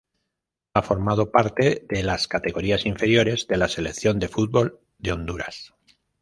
Ha 0.73 0.81
formado 0.81 1.29
parte 1.29 1.85
de 1.87 2.01
las 2.01 2.27
categorías 2.27 2.87
inferiores 2.87 3.45
de 3.47 3.57
la 3.57 3.67
Selección 3.67 4.17
de 4.17 4.29
fútbol 4.29 4.79
de 4.97 5.11
Honduras. 5.11 5.75